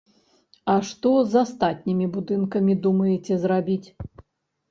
[0.75, 3.87] А што з астатнімі будынкамі думаеце зрабіць?